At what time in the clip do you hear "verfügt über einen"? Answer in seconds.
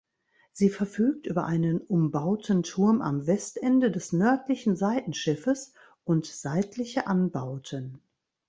0.71-1.79